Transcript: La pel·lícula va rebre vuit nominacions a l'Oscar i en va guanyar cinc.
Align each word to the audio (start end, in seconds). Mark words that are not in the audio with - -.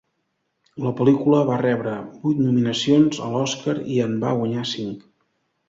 La 0.85 0.93
pel·lícula 1.01 1.41
va 1.49 1.59
rebre 1.63 1.93
vuit 2.25 2.41
nominacions 2.47 3.21
a 3.29 3.29
l'Oscar 3.37 3.79
i 3.97 4.01
en 4.09 4.19
va 4.27 4.35
guanyar 4.43 4.69
cinc. 4.75 5.09